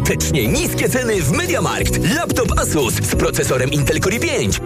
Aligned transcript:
Świątecznie 0.00 0.48
niskie 0.48 0.88
ceny 0.88 1.22
w 1.22 1.32
MediaMarkt. 1.32 2.14
Laptop 2.14 2.58
Asus 2.58 2.94
z 2.94 3.16
procesorem 3.16 3.70
Intel 3.70 4.00
Core 4.00 4.16
i5 4.16 4.60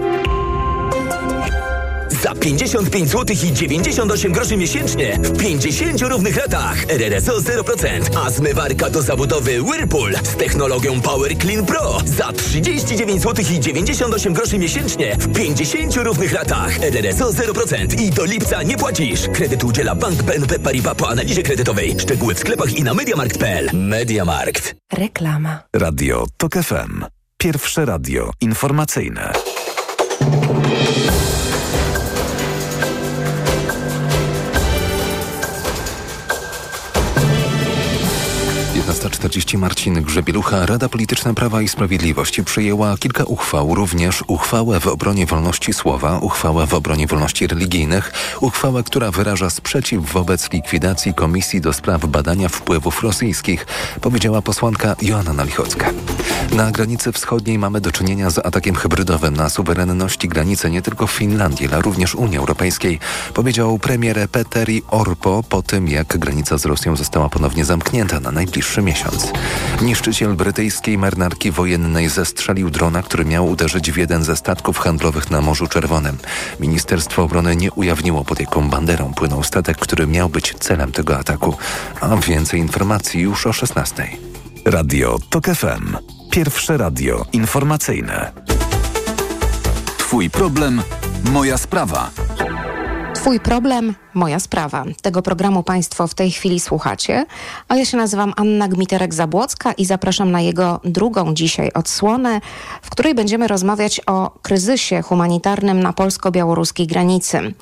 za 2.25 2.35
55 2.35 3.11
zł 3.11 3.37
i 3.45 3.53
98 3.53 4.33
groszy 4.33 4.57
miesięcznie 4.57 5.19
w 5.23 5.39
50 5.39 6.03
równych 6.03 6.37
latach. 6.37 6.85
RRSO 6.89 7.39
0%, 7.39 8.19
a 8.25 8.31
zmywarka 8.31 8.91
do 8.91 9.03
zabudowy 9.03 9.63
Whirlpool 9.63 10.15
z 10.23 10.37
technologią 10.37 11.01
Power 11.01 11.39
Clean 11.39 11.67
Pro 11.67 11.99
za 12.05 12.33
39 12.33 13.23
zł 13.23 13.45
i 13.53 13.61
98 13.61 14.33
groszy 14.33 14.59
miesięcznie 14.59 15.17
w 15.17 15.37
50 15.37 15.97
równych 15.97 16.33
latach. 16.33 16.83
RRSO 16.83 17.31
0% 17.31 18.01
i 18.01 18.11
do 18.11 18.25
lipca 18.25 18.63
nie 18.63 18.77
płacisz. 18.77 19.29
Kredyt 19.33 19.65
udziela 19.65 19.95
Bank 19.95 20.23
BNP 20.23 20.59
Paribas 20.59 20.95
po 20.95 21.09
analizie 21.09 21.43
kredytowej. 21.43 21.97
Szczegóły 22.01 22.35
w 22.35 22.39
sklepach 22.39 22.79
i 22.79 22.83
na 22.83 22.95
mediamarkt.pl. 22.95 23.71
Mediamarkt. 23.73 24.75
Reklama. 24.93 25.63
Radio 25.77 26.27
TOK 26.37 26.55
FM. 26.55 27.05
Pierwsze 27.39 27.85
radio 27.85 28.31
informacyjne. 28.41 29.33
19.40 39.29 39.59
Marcin 39.59 40.03
Grzebielucha, 40.03 40.67
Rada 40.67 40.89
Polityczna 40.89 41.35
Prawa 41.35 41.63
i 41.63 41.69
Sprawiedliwości 41.69 42.45
przyjęła 42.45 42.97
kilka 42.99 43.25
uchwał, 43.25 43.75
również 43.75 44.25
uchwałę 44.27 44.81
w 44.81 44.87
obronie 44.87 45.27
wolności 45.27 45.73
słowa, 45.73 46.19
uchwałę 46.19 46.67
w 46.67 46.75
obronie 46.75 47.07
wolności 47.07 47.47
religijnych, 47.47 48.13
uchwałę, 48.41 48.83
która 48.83 49.11
wyraża 49.11 49.51
sprzeciw 49.51 50.13
wobec 50.13 50.53
likwidacji 50.53 51.15
Komisji 51.15 51.61
do 51.61 51.73
Spraw 51.73 52.07
Badania 52.07 52.49
Wpływów 52.49 53.03
Rosyjskich, 53.03 53.67
powiedziała 54.01 54.43
posłanka 54.43 54.97
Joanna 55.03 55.45
Lichocka. 55.45 55.91
Na 56.53 56.71
granicy 56.71 57.13
wschodniej 57.13 57.59
mamy 57.59 57.81
do 57.81 57.93
czynienia 57.93 58.31
z 58.31 58.39
atakiem 58.39 58.75
hybrydowym 58.75 59.37
na 59.37 59.49
suwerenności 59.49 60.29
granicy 60.29 60.71
nie 60.71 60.83
tylko 60.83 61.07
Finlandii, 61.07 61.69
ale 61.69 61.83
również 61.83 62.15
Unii 62.15 62.39
Europejskiej, 62.39 62.99
powiedział 63.35 63.79
premier 63.79 64.29
Petteri 64.29 64.83
Orpo 64.89 65.43
po 65.49 65.63
tym, 65.63 65.89
jak 65.89 66.19
granica 66.19 66.59
z 66.59 66.65
Rosją 66.65 66.97
została 66.97 67.29
ponownie 67.29 67.65
zamknięta 67.65 68.21
na 68.21 68.31
najbliższy 68.31 68.83
miesiąc. 68.83 69.14
Niszczyciel 69.83 70.35
brytyjskiej 70.35 70.99
marynarki 70.99 71.51
wojennej 71.51 72.09
zestrzelił 72.09 72.71
drona, 72.71 73.03
który 73.03 73.25
miał 73.25 73.49
uderzyć 73.49 73.93
w 73.93 73.97
jeden 73.97 74.25
ze 74.25 74.37
statków 74.37 74.79
handlowych 74.79 75.31
na 75.31 75.41
Morzu 75.41 75.67
Czerwonym. 75.67 76.19
Ministerstwo 76.61 77.23
Obrony 77.23 77.57
nie 77.57 77.73
ujawniło 77.73 78.25
pod 78.25 78.41
jaką 78.41 78.71
banderą 78.71 79.15
płynął 79.15 79.43
statek, 79.43 79.79
który 79.79 80.07
miał 80.07 80.29
być 80.29 80.55
celem 80.61 80.93
tego 80.93 81.19
ataku. 81.19 81.57
A 82.01 82.17
więcej 82.17 82.61
informacji 82.61 83.21
już 83.21 83.47
o 83.47 83.53
16. 83.53 84.09
Radio 84.65 85.19
TOK 85.31 85.45
FM. 85.45 85.97
Pierwsze 86.31 86.77
radio 86.77 87.25
informacyjne. 87.33 88.33
Twój 89.99 90.31
problem, 90.31 90.83
moja 91.33 91.59
sprawa. 91.59 92.11
Twój 93.25 93.41
problem, 93.41 93.95
moja 94.15 94.41
sprawa. 94.41 94.85
Tego 95.03 95.23
programu 95.23 95.63
Państwo 95.63 96.07
w 96.07 96.15
tej 96.15 96.31
chwili 96.31 96.61
słuchacie, 96.61 97.27
a 97.69 97.77
ja 97.77 97.85
się 97.85 97.97
nazywam 97.97 98.33
Anna 98.37 98.69
Gmiterek-Zabłocka 98.69 99.75
i 99.79 99.85
zapraszam 99.85 100.31
na 100.31 100.41
jego 100.41 100.81
drugą 100.85 101.35
dzisiaj 101.35 101.71
odsłonę, 101.75 102.41
w 102.83 102.91
której 102.91 103.15
będziemy 103.15 103.49
rozmawiać 103.49 104.01
o 104.07 104.31
kryzysie 104.43 105.03
humanitarnym 105.03 105.83
na 105.83 105.93
polsko-białoruskiej 105.93 106.87
granicy. 106.87 107.55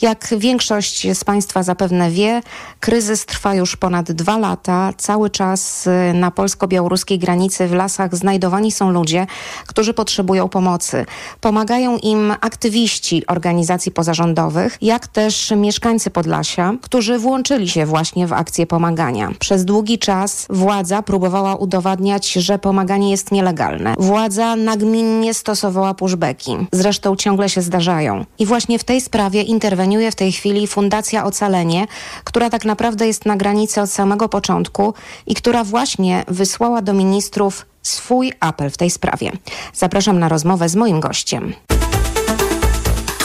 Jak 0.00 0.34
większość 0.38 1.16
z 1.16 1.24
Państwa 1.24 1.62
zapewne 1.62 2.10
wie, 2.10 2.42
kryzys 2.80 3.26
trwa 3.26 3.54
już 3.54 3.76
ponad 3.76 4.12
dwa 4.12 4.38
lata. 4.38 4.92
Cały 4.96 5.30
czas 5.30 5.86
y, 5.86 6.14
na 6.14 6.30
polsko-białoruskiej 6.30 7.18
granicy 7.18 7.68
w 7.68 7.72
lasach 7.72 8.16
znajdowani 8.16 8.72
są 8.72 8.90
ludzie, 8.90 9.26
którzy 9.66 9.94
potrzebują 9.94 10.48
pomocy. 10.48 11.06
Pomagają 11.40 11.96
im 11.96 12.34
aktywiści 12.40 13.26
organizacji 13.26 13.92
pozarządowych, 13.92 14.78
jak 14.80 15.07
też 15.12 15.52
mieszkańcy 15.56 16.10
Podlasia, 16.10 16.74
którzy 16.82 17.18
włączyli 17.18 17.68
się 17.68 17.86
właśnie 17.86 18.26
w 18.26 18.32
akcję 18.32 18.66
pomagania. 18.66 19.30
Przez 19.38 19.64
długi 19.64 19.98
czas 19.98 20.46
władza 20.50 21.02
próbowała 21.02 21.56
udowadniać, 21.56 22.32
że 22.32 22.58
pomaganie 22.58 23.10
jest 23.10 23.32
nielegalne. 23.32 23.94
Władza 23.98 24.56
nagminnie 24.56 25.34
stosowała 25.34 25.94
pushbacki. 25.94 26.56
Zresztą 26.72 27.16
ciągle 27.16 27.48
się 27.48 27.62
zdarzają. 27.62 28.24
I 28.38 28.46
właśnie 28.46 28.78
w 28.78 28.84
tej 28.84 29.00
sprawie 29.00 29.42
interweniuje 29.42 30.10
w 30.10 30.14
tej 30.14 30.32
chwili 30.32 30.66
Fundacja 30.66 31.24
Ocalenie, 31.24 31.86
która 32.24 32.50
tak 32.50 32.64
naprawdę 32.64 33.06
jest 33.06 33.26
na 33.26 33.36
granicy 33.36 33.80
od 33.80 33.90
samego 33.90 34.28
początku 34.28 34.94
i 35.26 35.34
która 35.34 35.64
właśnie 35.64 36.24
wysłała 36.28 36.82
do 36.82 36.92
ministrów 36.92 37.66
swój 37.82 38.32
apel 38.40 38.70
w 38.70 38.76
tej 38.76 38.90
sprawie. 38.90 39.32
Zapraszam 39.72 40.18
na 40.18 40.28
rozmowę 40.28 40.68
z 40.68 40.76
moim 40.76 41.00
gościem. 41.00 41.54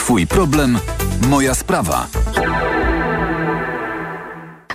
Twój 0.04 0.26
problem, 0.26 0.78
moja 1.28 1.54
sprawa. 1.54 2.06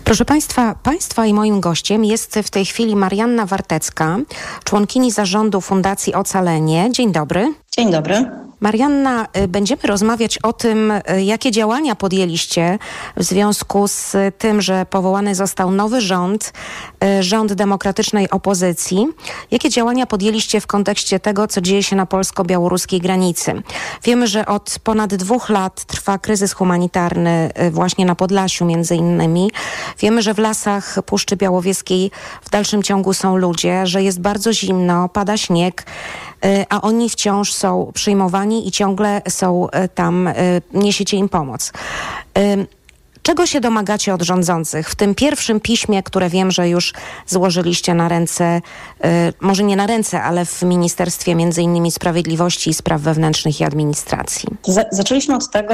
Proszę 0.03 0.25
Państwa, 0.25 0.75
Państwa 0.83 1.25
i 1.25 1.33
moim 1.33 1.59
gościem 1.59 2.05
jest 2.05 2.39
w 2.43 2.49
tej 2.49 2.65
chwili 2.65 2.95
Marianna 2.95 3.45
Wartecka, 3.45 4.17
członkini 4.63 5.11
zarządu 5.11 5.61
Fundacji 5.61 6.13
Ocalenie. 6.13 6.89
Dzień 6.91 7.11
dobry. 7.11 7.53
Dzień 7.71 7.91
dobry. 7.91 8.48
Marianna, 8.59 9.27
y, 9.37 9.47
będziemy 9.47 9.81
rozmawiać 9.83 10.37
o 10.37 10.53
tym, 10.53 10.91
y, 10.91 11.23
jakie 11.23 11.51
działania 11.51 11.95
podjęliście 11.95 12.79
w 13.17 13.23
związku 13.23 13.87
z 13.87 14.15
tym, 14.37 14.61
że 14.61 14.85
powołany 14.85 15.35
został 15.35 15.71
nowy 15.71 16.01
rząd, 16.01 16.53
y, 17.19 17.23
rząd 17.23 17.53
demokratycznej 17.53 18.29
opozycji. 18.29 19.07
Jakie 19.51 19.69
działania 19.69 20.05
podjęliście 20.05 20.61
w 20.61 20.67
kontekście 20.67 21.19
tego, 21.19 21.47
co 21.47 21.61
dzieje 21.61 21.83
się 21.83 21.95
na 21.95 22.05
polsko-białoruskiej 22.05 22.99
granicy? 22.99 23.61
Wiemy, 24.03 24.27
że 24.27 24.45
od 24.45 24.75
ponad 24.83 25.15
dwóch 25.15 25.49
lat 25.49 25.85
trwa 25.85 26.17
kryzys 26.17 26.53
humanitarny 26.53 27.51
właśnie 27.71 28.05
na 28.05 28.15
Podlasiu 28.15 28.65
między 28.65 28.95
innymi. 28.95 29.51
Wiemy, 29.99 30.21
że 30.21 30.33
w 30.33 30.37
lasach 30.37 30.95
Puszczy 31.05 31.35
Białowieskiej 31.35 32.11
w 32.41 32.49
dalszym 32.49 32.83
ciągu 32.83 33.13
są 33.13 33.37
ludzie, 33.37 33.87
że 33.87 34.03
jest 34.03 34.21
bardzo 34.21 34.53
zimno, 34.53 35.09
pada 35.09 35.37
śnieg. 35.37 35.85
Y, 36.45 36.65
a 36.69 36.81
oni 36.81 37.09
wciąż 37.09 37.53
są 37.53 37.91
przyjmowani 37.93 38.67
i 38.67 38.71
ciągle 38.71 39.21
są 39.29 39.67
y, 39.67 39.89
tam, 39.95 40.27
y, 40.27 40.61
niesiecie 40.73 41.17
im 41.17 41.29
pomoc. 41.29 41.71
Czego 43.21 43.45
się 43.45 43.61
domagacie 43.61 44.13
od 44.13 44.21
rządzących? 44.21 44.89
W 44.89 44.95
tym 44.95 45.15
pierwszym 45.15 45.59
piśmie, 45.59 46.03
które 46.03 46.29
wiem, 46.29 46.51
że 46.51 46.69
już 46.69 46.93
złożyliście 47.27 47.93
na 47.93 48.07
ręce, 48.07 48.61
może 49.41 49.63
nie 49.63 49.75
na 49.75 49.87
ręce, 49.87 50.21
ale 50.21 50.45
w 50.45 50.63
Ministerstwie 50.63 51.35
między 51.35 51.61
innymi 51.61 51.91
Sprawiedliwości 51.91 52.69
i 52.69 52.73
Spraw 52.73 53.01
Wewnętrznych 53.01 53.61
i 53.61 53.63
Administracji. 53.63 54.49
zaczęliśmy 54.91 55.35
od 55.35 55.51
tego, 55.51 55.73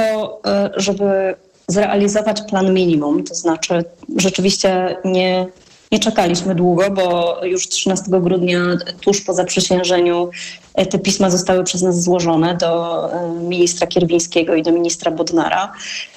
żeby 0.76 1.34
zrealizować 1.68 2.42
plan 2.42 2.74
minimum, 2.74 3.24
to 3.24 3.34
znaczy 3.34 3.84
rzeczywiście 4.16 4.96
nie 5.04 5.46
nie 5.92 5.98
czekaliśmy 5.98 6.54
długo, 6.54 6.90
bo 6.90 7.36
już 7.44 7.68
13 7.68 8.04
grudnia, 8.20 8.58
tuż 9.00 9.20
po 9.20 9.34
zaprzysiężeniu, 9.34 10.30
e, 10.74 10.86
te 10.86 10.98
pisma 10.98 11.30
zostały 11.30 11.64
przez 11.64 11.82
nas 11.82 12.02
złożone 12.02 12.56
do 12.56 13.12
e, 13.12 13.30
ministra 13.30 13.86
Kierwińskiego 13.86 14.54
i 14.54 14.62
do 14.62 14.72
ministra 14.72 15.10
Bodnara. 15.10 15.72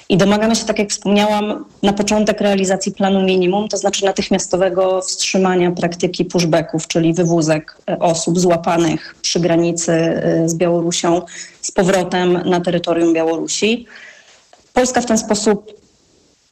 I 0.08 0.16
domagamy 0.16 0.56
się, 0.56 0.64
tak 0.64 0.78
jak 0.78 0.90
wspomniałam, 0.90 1.64
na 1.82 1.92
początek 1.92 2.40
realizacji 2.40 2.92
planu 2.92 3.22
minimum, 3.22 3.68
to 3.68 3.76
znaczy 3.76 4.04
natychmiastowego 4.04 5.00
wstrzymania 5.00 5.70
praktyki 5.70 6.24
pushbacków, 6.24 6.86
czyli 6.86 7.14
wywózek 7.14 7.76
e, 7.90 7.98
osób 7.98 8.38
złapanych 8.38 9.14
przy 9.22 9.40
granicy 9.40 10.22
z 10.46 10.54
Białorusią 10.54 11.22
z 11.62 11.70
powrotem 11.70 12.32
na 12.32 12.60
terytorium 12.60 13.14
Białorusi. 13.14 13.86
Polska 14.72 15.00
w 15.00 15.06
ten 15.06 15.18
sposób 15.18 15.79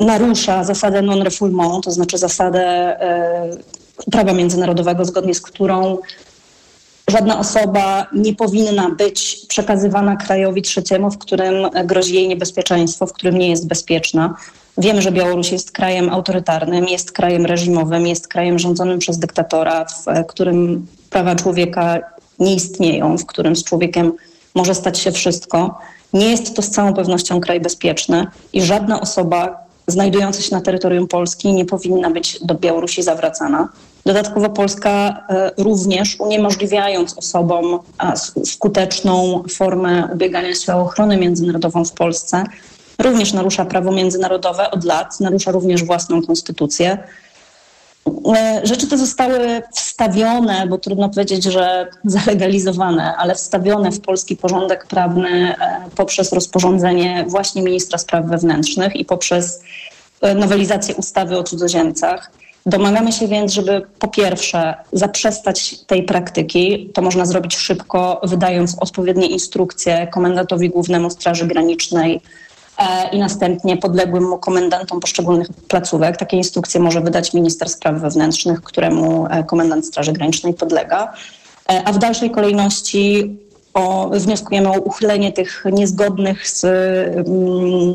narusza 0.00 0.64
zasadę 0.64 1.03
non-refoulement, 1.03 1.84
to 1.84 1.91
znaczy 1.91 2.19
zasadę 2.19 2.60
e, 3.00 3.56
prawa 4.10 4.32
międzynarodowego, 4.32 5.04
zgodnie 5.04 5.34
z 5.34 5.41
którą 5.41 5.98
żadna 7.10 7.39
osoba 7.39 8.06
nie 8.12 8.34
powinna 8.34 8.91
być 8.91 9.47
przekazywana 9.48 10.16
krajowi 10.16 10.62
trzeciemu, 10.62 11.10
w 11.10 11.18
którym 11.18 11.71
grozi 11.84 12.15
jej 12.15 12.28
niebezpieczeństwo, 12.28 13.06
w 13.06 13.12
którym 13.12 13.39
nie 13.39 13.50
jest 13.50 13.66
bezpieczna. 13.66 14.34
Wiemy, 14.78 15.03
że 15.03 15.12
Białoruś 15.12 15.53
jest 15.53 15.72
krajem 15.72 16.10
autorytarnym, 16.10 16.89
jest 16.89 17.12
krajem 17.12 17.47
reżimowym, 17.47 18.06
jest 18.06 18.28
krajem 18.28 18.59
rządzonym 18.59 18.98
przez 18.98 19.18
dyktatora, 19.18 19.84
w 19.84 20.27
którym 20.27 20.86
prawa 21.10 21.34
człowieka 21.34 22.01
nie 22.39 22.54
istnieją, 22.54 23.18
w 23.18 23.27
którym 23.27 23.56
z 23.56 23.65
człowiekiem 23.65 24.12
może 24.54 24.74
stać 24.74 24.98
się 24.98 25.12
wszystko. 25.12 25.78
Nie 26.12 26.30
jest 26.30 26.56
to 26.56 26.62
z 26.62 26.71
całą 26.71 26.94
pewnością 26.94 27.41
kraj 27.41 27.60
bezpieczny 27.60 28.27
i 28.53 28.62
żadna 28.62 29.01
osoba, 29.01 29.67
znajdująca 29.89 30.43
się 30.43 30.55
na 30.55 30.61
terytorium 30.61 31.09
Polski 31.09 31.53
nie 31.53 31.65
powinna 31.65 32.11
być 32.11 32.39
do 32.43 32.55
Białorusi 32.55 33.03
zawracana. 33.03 33.69
Dodatkowo 34.07 34.51
Polska 34.51 35.25
e, 35.29 35.51
również 35.59 36.21
uniemożliwiając 36.21 37.19
osobom 37.19 37.79
skuteczną 38.45 39.43
formę 39.51 40.09
ubiegania 40.15 40.55
się 40.55 40.75
o 40.75 40.81
ochronę 40.81 41.17
międzynarodową 41.17 41.85
w 41.85 41.93
Polsce, 41.93 42.45
również 42.99 43.33
narusza 43.33 43.65
prawo 43.65 43.93
międzynarodowe 43.93 44.71
od 44.71 44.85
lat, 44.85 45.21
narusza 45.21 45.51
również 45.51 45.85
własną 45.85 46.23
konstytucję. 46.23 46.99
E, 48.36 48.60
rzeczy 48.65 48.89
te 48.89 48.98
zostały 48.98 49.62
wstawione, 49.72 50.66
bo 50.66 50.78
trudno 50.78 51.09
powiedzieć, 51.09 51.45
że 51.45 51.86
zalegalizowane, 52.04 53.16
ale 53.16 53.34
wstawione 53.34 53.92
w 53.92 54.00
polski 54.00 54.36
porządek 54.36 54.86
prawny 54.86 55.56
e, 55.56 55.80
poprzez 55.97 56.33
rozporządzenie 56.33 57.24
właśnie 57.28 57.62
ministra 57.62 57.98
spraw 57.98 58.27
wewnętrznych 58.27 58.97
i 58.97 59.04
poprzez 59.04 59.62
e, 60.21 60.34
nowelizację 60.34 60.95
ustawy 60.95 61.39
o 61.39 61.42
cudzoziemcach. 61.45 62.30
Domagamy 62.66 63.12
się 63.12 63.28
więc, 63.28 63.53
żeby 63.53 63.83
po 63.98 64.09
pierwsze 64.09 64.74
zaprzestać 64.92 65.78
tej 65.86 66.03
praktyki. 66.03 66.91
To 66.94 67.03
można 67.03 67.27
zrobić 67.27 67.56
szybko, 67.56 68.21
wydając 68.24 68.77
odpowiednie 68.80 69.27
instrukcje 69.27 70.06
komendantowi 70.06 70.71
głównemu 70.71 71.10
Straży 71.10 71.47
Granicznej 71.47 72.21
i 73.13 73.19
następnie 73.19 73.77
podległym 73.77 74.28
mu 74.28 74.39
komendantom 74.39 75.01
poszczególnych 75.01 75.48
placówek. 75.69 76.16
Takie 76.16 76.36
instrukcje 76.36 76.80
może 76.80 77.01
wydać 77.01 77.34
minister 77.34 77.69
spraw 77.69 78.01
wewnętrznych, 78.01 78.63
któremu 78.63 79.27
e, 79.30 79.45
komendant 79.45 79.86
Straży 79.86 80.13
Granicznej 80.13 80.54
podlega. 80.54 81.13
E, 81.72 81.83
a 81.84 81.92
w 81.92 81.98
dalszej 81.98 82.30
kolejności 82.30 83.36
o, 83.75 84.09
wnioskujemy 84.09 84.69
o 84.69 84.80
uchylenie 84.80 85.33
tych 85.33 85.65
niezgodnych 85.72 86.48
z 86.48 86.65
mm, 86.65 87.95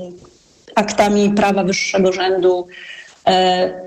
aktami 0.75 1.29
prawa 1.29 1.63
wyższego 1.63 2.11
rzędu 2.11 2.67
E, 2.67 3.02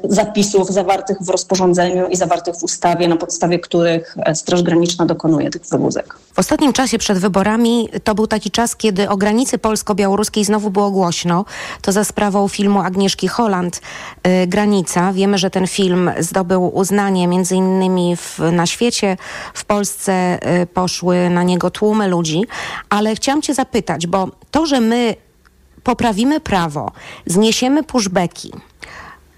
zapisów 0.04 0.70
zawartych 0.70 1.16
w 1.20 1.28
rozporządzeniu 1.28 2.08
i 2.08 2.16
zawartych 2.16 2.54
w 2.56 2.62
ustawie, 2.62 3.08
na 3.08 3.16
podstawie 3.16 3.58
których 3.58 4.16
e, 4.18 4.34
Straż 4.34 4.62
Graniczna 4.62 5.06
dokonuje 5.06 5.50
tych 5.50 5.62
wywózek. 5.62 6.18
W 6.34 6.38
ostatnim 6.38 6.72
czasie 6.72 6.98
przed 6.98 7.18
wyborami 7.18 7.88
to 8.04 8.14
był 8.14 8.26
taki 8.26 8.50
czas, 8.50 8.76
kiedy 8.76 9.08
o 9.08 9.16
granicy 9.16 9.58
polsko-białoruskiej 9.58 10.44
znowu 10.44 10.70
było 10.70 10.90
głośno. 10.90 11.44
To 11.82 11.92
za 11.92 12.04
sprawą 12.04 12.48
filmu 12.48 12.80
Agnieszki 12.80 13.28
Holland 13.28 13.80
y, 14.26 14.46
Granica. 14.46 15.12
Wiemy, 15.12 15.38
że 15.38 15.50
ten 15.50 15.66
film 15.66 16.10
zdobył 16.18 16.76
uznanie 16.76 17.28
między 17.28 17.56
innymi 17.56 18.16
w, 18.16 18.38
na 18.52 18.66
świecie. 18.66 19.16
W 19.54 19.64
Polsce 19.64 20.38
poszły 20.74 21.30
na 21.30 21.42
niego 21.42 21.70
tłumy 21.70 22.08
ludzi. 22.08 22.44
Ale 22.90 23.14
chciałam 23.14 23.42
cię 23.42 23.54
zapytać, 23.54 24.06
bo 24.06 24.28
to, 24.50 24.66
że 24.66 24.80
my 24.80 25.14
poprawimy 25.82 26.40
prawo, 26.40 26.92
zniesiemy 27.26 27.82
pushbacki, 27.82 28.52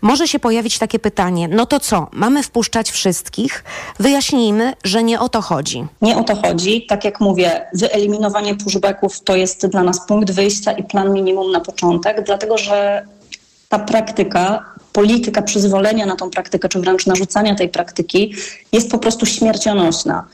może 0.02 0.28
się 0.28 0.38
pojawić 0.38 0.78
takie 0.78 0.98
pytanie, 0.98 1.48
no 1.48 1.66
to 1.66 1.80
co, 1.80 2.06
mamy 2.12 2.42
wpuszczać 2.42 2.90
wszystkich? 2.90 3.64
Wyjaśnijmy, 3.98 4.72
że 4.84 5.02
nie 5.02 5.20
o 5.20 5.28
to 5.28 5.42
chodzi. 5.42 5.86
Nie 6.02 6.16
o 6.16 6.24
to 6.24 6.36
chodzi. 6.36 6.86
Tak 6.86 7.04
jak 7.04 7.20
mówię, 7.20 7.66
wyeliminowanie 7.74 8.54
pushbacków 8.54 9.20
to 9.20 9.36
jest 9.36 9.66
dla 9.66 9.82
nas 9.82 10.06
punkt 10.06 10.30
wyjścia 10.30 10.72
i 10.72 10.84
plan 10.84 11.12
minimum 11.12 11.52
na 11.52 11.60
początek, 11.60 12.24
dlatego 12.26 12.58
że 12.58 13.06
ta 13.68 13.78
praktyka, 13.78 14.64
polityka 14.92 15.42
przyzwolenia 15.42 16.06
na 16.06 16.16
tą 16.16 16.30
praktykę, 16.30 16.68
czy 16.68 16.80
wręcz 16.80 17.06
narzucania 17.06 17.54
tej 17.54 17.68
praktyki 17.68 18.34
jest 18.72 18.90
po 18.90 18.98
prostu 18.98 19.26
śmiercionośna. 19.26 20.24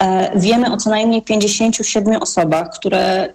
E, 0.00 0.40
wiemy 0.40 0.72
o 0.72 0.76
co 0.76 0.90
najmniej 0.90 1.22
57 1.22 2.22
osobach, 2.22 2.70
które 2.70 3.32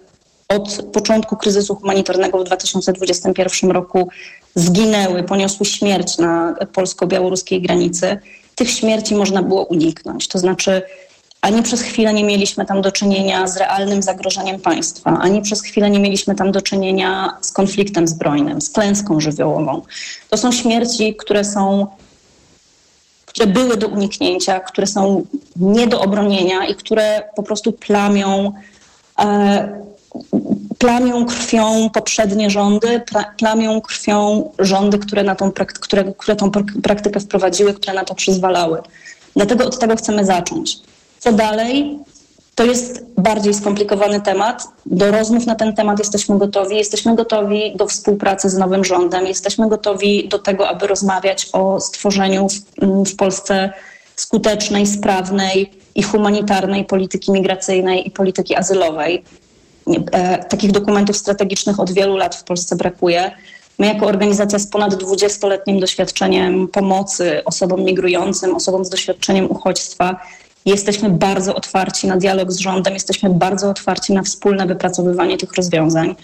od 0.50 0.82
początku 0.92 1.36
kryzysu 1.36 1.74
humanitarnego 1.74 2.38
w 2.38 2.44
2021 2.44 3.70
roku 3.70 4.08
zginęły, 4.54 5.22
poniosły 5.22 5.66
śmierć 5.66 6.18
na 6.18 6.54
polsko-białoruskiej 6.72 7.62
granicy, 7.62 8.18
tych 8.54 8.70
śmierci 8.70 9.14
można 9.14 9.42
było 9.42 9.64
uniknąć. 9.64 10.28
To 10.28 10.38
znaczy, 10.38 10.82
ani 11.40 11.62
przez 11.62 11.82
chwilę 11.82 12.14
nie 12.14 12.24
mieliśmy 12.24 12.66
tam 12.66 12.82
do 12.82 12.92
czynienia 12.92 13.46
z 13.46 13.56
realnym 13.56 14.02
zagrożeniem 14.02 14.60
państwa, 14.60 15.18
ani 15.20 15.42
przez 15.42 15.62
chwilę 15.62 15.90
nie 15.90 16.00
mieliśmy 16.00 16.34
tam 16.34 16.52
do 16.52 16.62
czynienia 16.62 17.38
z 17.40 17.52
konfliktem 17.52 18.08
zbrojnym, 18.08 18.60
z 18.60 18.70
klęską 18.70 19.20
żywiołową. 19.20 19.82
To 20.30 20.36
są 20.36 20.52
śmierci, 20.52 21.16
które 21.16 21.44
są 21.44 21.86
które 23.26 23.46
były 23.46 23.76
do 23.76 23.88
uniknięcia, 23.88 24.60
które 24.60 24.86
są 24.86 25.26
nie 25.56 25.86
do 25.86 26.00
obronienia 26.00 26.66
i 26.66 26.74
które 26.74 27.22
po 27.36 27.42
prostu 27.42 27.72
plamią 27.72 28.52
e, 29.18 29.80
plamią 30.78 31.26
krwią 31.26 31.90
poprzednie 31.90 32.50
rządy, 32.50 33.02
plamią 33.38 33.80
krwią 33.80 34.50
rządy, 34.58 34.98
które, 34.98 35.22
na 35.22 35.34
tą, 35.34 35.52
które, 35.52 36.04
które 36.18 36.36
tą 36.36 36.50
praktykę 36.82 37.20
wprowadziły, 37.20 37.74
które 37.74 37.94
na 37.94 38.04
to 38.04 38.14
przyzwalały. 38.14 38.78
Dlatego 39.36 39.64
od 39.64 39.78
tego 39.78 39.96
chcemy 39.96 40.24
zacząć. 40.24 40.78
Co 41.18 41.32
dalej? 41.32 41.98
To 42.54 42.64
jest 42.64 43.04
bardziej 43.18 43.54
skomplikowany 43.54 44.20
temat. 44.20 44.68
Do 44.86 45.10
rozmów 45.10 45.46
na 45.46 45.54
ten 45.54 45.74
temat 45.74 45.98
jesteśmy 45.98 46.38
gotowi. 46.38 46.76
Jesteśmy 46.76 47.16
gotowi 47.16 47.76
do 47.76 47.86
współpracy 47.86 48.50
z 48.50 48.58
nowym 48.58 48.84
rządem. 48.84 49.26
Jesteśmy 49.26 49.68
gotowi 49.68 50.28
do 50.28 50.38
tego, 50.38 50.68
aby 50.68 50.86
rozmawiać 50.86 51.48
o 51.52 51.80
stworzeniu 51.80 52.48
w, 52.48 53.10
w 53.10 53.16
Polsce 53.16 53.72
skutecznej, 54.16 54.86
sprawnej 54.86 55.70
i 55.94 56.02
humanitarnej 56.02 56.84
polityki 56.84 57.32
migracyjnej 57.32 58.08
i 58.08 58.10
polityki 58.10 58.56
azylowej. 58.56 59.24
E, 60.12 60.38
takich 60.38 60.72
dokumentów 60.72 61.16
strategicznych 61.16 61.80
od 61.80 61.92
wielu 61.92 62.16
lat 62.16 62.36
w 62.36 62.44
Polsce 62.44 62.76
brakuje. 62.76 63.30
My 63.78 63.86
jako 63.86 64.06
organizacja 64.06 64.58
z 64.58 64.66
ponad 64.66 64.94
20-letnim 64.94 65.80
doświadczeniem 65.80 66.68
pomocy 66.68 67.44
osobom 67.44 67.84
migrującym, 67.84 68.54
osobom 68.54 68.84
z 68.84 68.90
doświadczeniem 68.90 69.50
uchodźstwa, 69.50 70.20
jesteśmy 70.66 71.10
bardzo 71.10 71.54
otwarci 71.54 72.06
na 72.06 72.16
dialog 72.16 72.52
z 72.52 72.58
rządem, 72.58 72.94
jesteśmy 72.94 73.30
bardzo 73.30 73.70
otwarci 73.70 74.12
na 74.12 74.22
wspólne 74.22 74.66
wypracowywanie 74.66 75.38
tych 75.38 75.54
rozwiązań. 75.54 76.16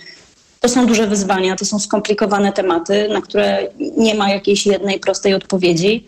To 0.61 0.69
są 0.69 0.87
duże 0.87 1.07
wyzwania, 1.07 1.57
to 1.57 1.65
są 1.65 1.79
skomplikowane 1.79 2.53
tematy, 2.53 3.09
na 3.09 3.21
które 3.21 3.69
nie 3.97 4.15
ma 4.15 4.31
jakiejś 4.31 4.67
jednej 4.67 5.01
prostej 5.01 5.35
odpowiedzi, 5.35 6.07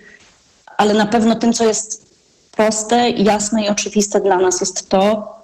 ale 0.77 0.95
na 0.95 1.07
pewno 1.07 1.35
tym, 1.35 1.53
co 1.53 1.65
jest 1.65 2.07
proste, 2.57 3.11
jasne 3.11 3.65
i 3.65 3.69
oczywiste 3.69 4.21
dla 4.21 4.39
nas, 4.39 4.61
jest 4.61 4.89
to, 4.89 5.38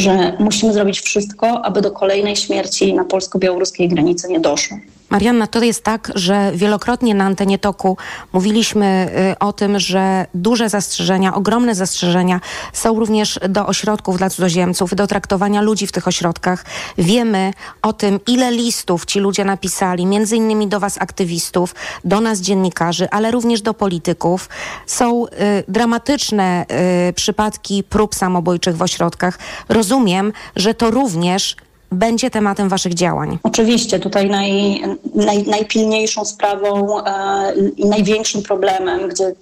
że 0.00 0.36
musimy 0.38 0.72
zrobić 0.72 1.00
wszystko, 1.00 1.64
aby 1.64 1.80
do 1.80 1.90
kolejnej 1.90 2.36
śmierci 2.36 2.94
na 2.94 3.04
polsko-białoruskiej 3.04 3.88
granicy 3.88 4.28
nie 4.28 4.40
doszło. 4.40 4.78
Marianna, 5.10 5.46
to 5.46 5.62
jest 5.62 5.84
tak, 5.84 6.12
że 6.14 6.52
wielokrotnie 6.54 7.14
na 7.14 7.24
antenie 7.24 7.58
toku 7.58 7.96
mówiliśmy 8.32 9.10
y, 9.32 9.38
o 9.38 9.52
tym, 9.52 9.80
że 9.80 10.26
duże 10.34 10.68
zastrzeżenia, 10.68 11.34
ogromne 11.34 11.74
zastrzeżenia 11.74 12.40
są 12.72 12.98
również 12.98 13.40
do 13.48 13.66
ośrodków 13.66 14.18
dla 14.18 14.30
cudzoziemców, 14.30 14.94
do 14.94 15.06
traktowania 15.06 15.62
ludzi 15.62 15.86
w 15.86 15.92
tych 15.92 16.08
ośrodkach. 16.08 16.64
Wiemy 16.98 17.52
o 17.82 17.92
tym, 17.92 18.20
ile 18.26 18.50
listów 18.50 19.04
ci 19.04 19.20
ludzie 19.20 19.44
napisali, 19.44 20.06
między 20.06 20.36
innymi 20.36 20.68
do 20.68 20.80
was 20.80 20.98
aktywistów, 20.98 21.74
do 22.04 22.20
nas 22.20 22.40
dziennikarzy, 22.40 23.10
ale 23.10 23.30
również 23.30 23.62
do 23.62 23.74
polityków. 23.74 24.48
Są 24.86 25.26
y, 25.26 25.30
dramatyczne 25.68 26.66
y, 27.08 27.12
przypadki 27.12 27.84
prób 27.84 28.14
samobójczych 28.14 28.76
w 28.76 28.82
ośrodkach. 28.82 29.38
Rozumiem, 29.68 30.32
że 30.56 30.74
to 30.74 30.90
również 30.90 31.56
będzie 31.92 32.30
tematem 32.30 32.68
Waszych 32.68 32.94
działań? 32.94 33.38
Oczywiście, 33.42 33.98
tutaj 33.98 34.30
naj, 34.30 34.82
naj, 35.14 35.46
najpilniejszą 35.46 36.24
sprawą 36.24 37.00
e, 37.04 37.54
i 37.76 37.86
największym 37.86 38.42
problemem, 38.42 39.08
gdzie 39.08 39.34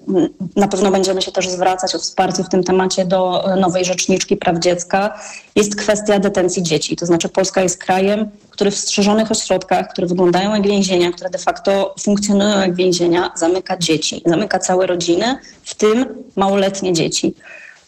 na 0.57 0.69
pewno 0.69 0.91
będziemy 0.91 1.23
się 1.23 1.33
też 1.33 1.49
zwracać 1.49 1.95
o 1.95 1.99
wsparcie 1.99 2.45
w 2.45 2.49
tym 2.49 2.65
temacie 2.65 3.05
do 3.05 3.45
nowej 3.61 3.85
rzeczniczki 3.85 4.37
praw 4.37 4.59
dziecka, 4.59 5.21
jest 5.57 5.77
kwestia 5.77 6.19
detencji 6.19 6.63
dzieci. 6.63 6.97
To 6.97 7.07
znaczy 7.07 7.29
Polska 7.29 7.63
jest 7.63 7.79
krajem, 7.79 8.31
który 8.51 8.71
w 8.71 8.77
strzeżonych 8.77 9.31
ośrodkach, 9.31 9.89
które 9.89 10.07
wyglądają 10.07 10.55
jak 10.55 10.67
więzienia, 10.67 11.13
które 11.13 11.31
de 11.31 11.39
facto 11.39 11.95
funkcjonują 12.01 12.61
jak 12.61 12.75
więzienia, 12.75 13.31
zamyka 13.35 13.77
dzieci, 13.77 14.23
zamyka 14.27 14.59
całe 14.59 14.87
rodziny, 14.87 15.39
w 15.63 15.75
tym 15.75 16.07
małoletnie 16.37 16.93
dzieci. 16.93 17.35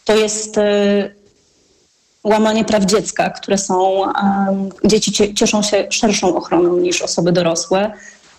To 0.04 0.16
jest 0.16 0.58
e, 0.58 1.19
łamanie 2.24 2.64
praw 2.64 2.84
dziecka, 2.84 3.30
które 3.30 3.58
są, 3.58 4.02
dzieci 4.84 5.34
cieszą 5.34 5.62
się 5.62 5.86
szerszą 5.90 6.36
ochroną 6.36 6.76
niż 6.76 7.02
osoby 7.02 7.32
dorosłe. 7.32 7.92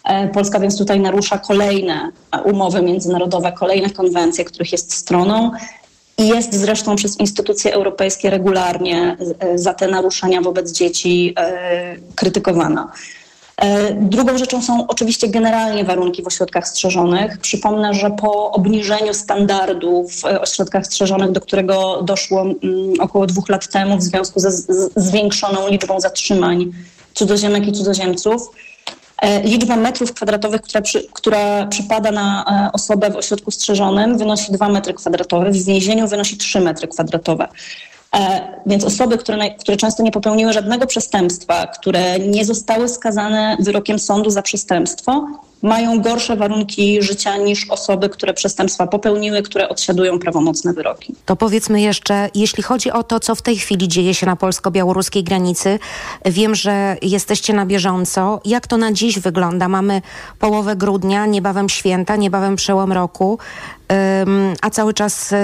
E, 0.03 0.27
Polska 0.27 0.59
więc 0.59 0.77
tutaj 0.77 0.99
narusza 0.99 1.37
kolejne 1.37 2.11
umowy 2.45 2.81
międzynarodowe, 2.81 3.51
kolejne 3.51 3.89
konwencje, 3.89 4.45
których 4.45 4.71
jest 4.71 4.93
stroną 4.93 5.51
i 6.17 6.27
jest 6.27 6.53
zresztą 6.53 6.95
przez 6.95 7.19
instytucje 7.19 7.73
europejskie 7.73 8.29
regularnie 8.29 9.17
e, 9.39 9.57
za 9.57 9.73
te 9.73 9.87
naruszenia 9.87 10.41
wobec 10.41 10.71
dzieci 10.71 11.33
e, 11.37 11.95
krytykowana. 12.15 12.91
E, 13.57 13.93
drugą 13.93 14.37
rzeczą 14.37 14.61
są 14.61 14.87
oczywiście 14.87 15.27
generalnie 15.27 15.83
warunki 15.83 16.23
w 16.23 16.27
ośrodkach 16.27 16.67
strzeżonych. 16.67 17.37
Przypomnę, 17.37 17.93
że 17.93 18.11
po 18.11 18.51
obniżeniu 18.51 19.13
standardów 19.13 20.15
w 20.15 20.25
ośrodkach 20.25 20.85
strzeżonych, 20.85 21.31
do 21.31 21.41
którego 21.41 22.01
doszło 22.01 22.41
mm, 22.41 22.55
około 22.99 23.27
dwóch 23.27 23.49
lat 23.49 23.67
temu 23.67 23.97
w 23.97 24.03
związku 24.03 24.39
ze 24.39 24.51
zwiększoną 24.95 25.67
liczbą 25.67 25.99
zatrzymań 25.99 26.71
cudzoziemek 27.13 27.67
i 27.67 27.71
cudzoziemców, 27.71 28.51
e, 29.21 29.41
Liczba 29.43 29.75
metrów 29.75 30.13
kwadratowych, 30.13 30.61
która, 30.61 30.81
przy, 30.81 31.07
która 31.13 31.65
przypada 31.65 32.11
na 32.11 32.45
e, 32.67 32.71
osobę 32.71 33.09
w 33.09 33.15
ośrodku 33.15 33.51
strzeżonym, 33.51 34.17
wynosi 34.17 34.51
2 34.51 34.69
metry 34.69 34.93
kwadratowe, 34.93 35.51
w 35.51 35.65
więzieniu 35.65 36.07
wynosi 36.07 36.37
3 36.37 36.59
metry 36.59 36.87
kwadratowe. 36.87 37.47
E, 38.15 38.41
więc 38.65 38.83
osoby, 38.83 39.17
które, 39.17 39.51
które 39.55 39.77
często 39.77 40.03
nie 40.03 40.11
popełniły 40.11 40.53
żadnego 40.53 40.87
przestępstwa, 40.87 41.67
które 41.67 42.19
nie 42.19 42.45
zostały 42.45 42.89
skazane 42.89 43.57
wyrokiem 43.59 43.99
sądu 43.99 44.29
za 44.29 44.41
przestępstwo, 44.41 45.27
mają 45.61 46.01
gorsze 46.01 46.35
warunki 46.35 47.01
życia 47.01 47.37
niż 47.37 47.69
osoby, 47.69 48.09
które 48.09 48.33
przestępstwa 48.33 48.87
popełniły, 48.87 49.41
które 49.41 49.69
odsiadują 49.69 50.19
prawomocne 50.19 50.73
wyroki. 50.73 51.15
To 51.25 51.35
powiedzmy 51.35 51.81
jeszcze, 51.81 52.29
jeśli 52.35 52.63
chodzi 52.63 52.91
o 52.91 53.03
to, 53.03 53.19
co 53.19 53.35
w 53.35 53.41
tej 53.41 53.57
chwili 53.57 53.87
dzieje 53.87 54.13
się 54.13 54.25
na 54.25 54.35
polsko-białoruskiej 54.35 55.23
granicy, 55.23 55.79
wiem, 56.25 56.55
że 56.55 56.97
jesteście 57.01 57.53
na 57.53 57.65
bieżąco. 57.65 58.41
Jak 58.45 58.67
to 58.67 58.77
na 58.77 58.91
dziś 58.91 59.19
wygląda? 59.19 59.67
Mamy 59.67 60.01
połowę 60.39 60.75
grudnia, 60.75 61.25
niebawem 61.25 61.69
święta, 61.69 62.15
niebawem 62.15 62.55
przełom 62.55 62.91
roku 62.91 63.39
a 64.61 64.69
cały 64.69 64.93
czas 64.93 65.31
y, 65.31 65.35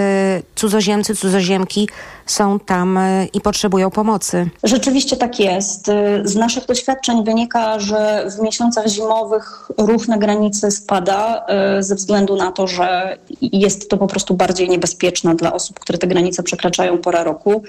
cudzoziemcy, 0.55 1.15
cudzoziemki 1.15 1.89
są 2.31 2.59
tam 2.59 2.97
y, 2.97 3.27
i 3.33 3.41
potrzebują 3.41 3.91
pomocy. 3.91 4.49
Rzeczywiście 4.63 5.17
tak 5.17 5.39
jest. 5.39 5.89
Y, 5.89 5.93
z 6.23 6.35
naszych 6.35 6.65
doświadczeń 6.65 7.23
wynika, 7.23 7.79
że 7.79 8.29
w 8.37 8.41
miesiącach 8.41 8.87
zimowych 8.87 9.71
ruch 9.77 10.07
na 10.07 10.17
granicy 10.17 10.71
spada 10.71 11.45
ze 11.79 11.95
względu 11.95 12.35
na 12.35 12.51
to, 12.51 12.67
że 12.67 13.17
jest 13.41 13.89
to 13.89 13.97
po 13.97 14.07
prostu 14.07 14.33
bardziej 14.33 14.69
niebezpieczne 14.69 15.35
dla 15.35 15.53
osób, 15.53 15.79
które 15.79 15.97
te 15.97 16.07
granice 16.07 16.43
przekraczają 16.43 16.97
pora 16.97 17.23
roku. 17.23 17.63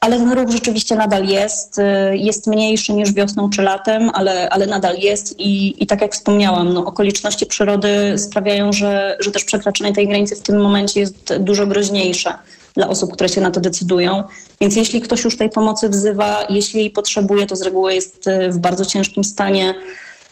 Ale 0.00 0.16
ten 0.16 0.32
ruch 0.32 0.50
rzeczywiście 0.50 0.96
nadal 0.96 1.26
jest. 1.26 1.80
Jest 2.12 2.46
mniejszy 2.46 2.92
niż 2.92 3.12
wiosną 3.12 3.50
czy 3.50 3.62
latem, 3.62 4.10
ale, 4.14 4.50
ale 4.50 4.66
nadal 4.66 4.96
jest 4.96 5.40
i, 5.40 5.82
i 5.82 5.86
tak 5.86 6.00
jak 6.00 6.12
wspomniałam, 6.12 6.72
no, 6.72 6.84
okoliczności 6.84 7.46
przyrody 7.46 8.18
sprawiają, 8.18 8.72
że, 8.72 9.16
że 9.20 9.30
też 9.30 9.44
przekraczanie 9.44 9.92
tej 9.92 10.08
granicy 10.08 10.36
w 10.36 10.42
tym 10.42 10.60
momencie 10.60 11.00
jest 11.00 11.36
dużo 11.38 11.66
groźniejsze 11.66 12.34
dla 12.74 12.88
osób, 12.88 13.12
które 13.12 13.28
się 13.28 13.40
na 13.40 13.50
to 13.50 13.60
decydują. 13.60 14.24
Więc 14.60 14.76
jeśli 14.76 15.00
ktoś 15.00 15.24
już 15.24 15.36
tej 15.36 15.50
pomocy 15.50 15.88
wzywa, 15.88 16.46
jeśli 16.48 16.80
jej 16.80 16.90
potrzebuje, 16.90 17.46
to 17.46 17.56
z 17.56 17.62
reguły 17.62 17.94
jest 17.94 18.26
y, 18.26 18.50
w 18.50 18.58
bardzo 18.58 18.84
ciężkim 18.84 19.24
stanie, 19.24 19.74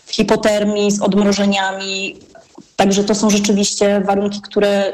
w 0.07 0.13
hipotermii, 0.15 0.91
z 0.91 1.03
odmrożeniami. 1.03 2.17
Także 2.77 3.05
to 3.05 3.15
są 3.15 3.31
rzeczywiście 3.31 4.03
warunki, 4.07 4.41
które 4.41 4.93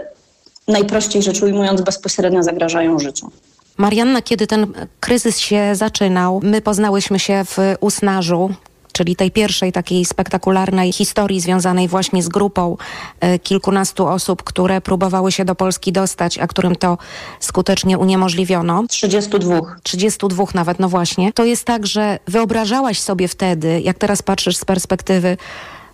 najprościej 0.69 1.23
rzecz 1.23 1.43
ujmując 1.43 1.81
bezpośrednio 1.81 2.43
zagrażają 2.43 2.99
życiu. 2.99 3.31
Marianna, 3.77 4.23
kiedy 4.23 4.47
ten 4.47 4.67
kryzys 5.01 5.39
się 5.39 5.75
zaczynał, 5.75 6.41
my 6.43 6.61
poznałyśmy 6.61 7.19
się 7.19 7.45
w 7.45 7.59
Usnarzu, 7.81 8.51
czyli 8.95 9.17
tej 9.17 9.31
pierwszej 9.31 9.73
takiej 9.73 10.05
spektakularnej 10.05 10.93
historii 10.93 11.41
związanej 11.41 11.89
właśnie 11.89 12.23
z 12.23 12.29
grupą 12.29 12.77
e, 13.21 13.39
kilkunastu 13.39 14.07
osób, 14.07 14.43
które 14.43 14.81
próbowały 14.81 15.33
się 15.33 15.45
do 15.45 15.55
Polski 15.55 15.93
dostać, 15.93 16.39
a 16.39 16.47
którym 16.47 16.77
to 16.77 16.99
skutecznie 17.41 17.99
uniemożliwiono. 17.99 18.85
32. 18.89 19.61
32 19.83 20.45
nawet, 20.55 20.79
no 20.79 20.89
właśnie. 20.89 21.33
To 21.33 21.45
jest 21.45 21.65
tak, 21.65 21.87
że 21.87 22.19
wyobrażałaś 22.27 23.01
sobie 23.01 23.29
wtedy, 23.29 23.81
jak 23.81 23.99
teraz 23.99 24.23
patrzysz 24.23 24.57
z 24.57 24.65
perspektywy, 24.65 25.37